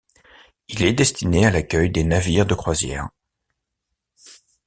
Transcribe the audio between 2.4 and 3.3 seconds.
de croisière.